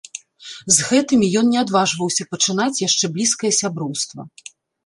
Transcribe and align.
З 0.77 0.85
гэтымі 0.87 1.27
ён 1.41 1.45
не 1.55 1.59
адважваўся 1.65 2.27
пачынаць 2.31 2.81
яшчэ 2.87 3.05
блізкае 3.19 3.53
сяброўства. 3.63 4.21